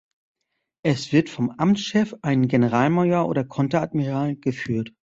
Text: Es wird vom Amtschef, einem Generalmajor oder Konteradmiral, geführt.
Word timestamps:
Es 0.83 1.11
wird 1.13 1.29
vom 1.29 1.51
Amtschef, 1.51 2.15
einem 2.23 2.47
Generalmajor 2.47 3.27
oder 3.29 3.43
Konteradmiral, 3.45 4.35
geführt. 4.35 4.93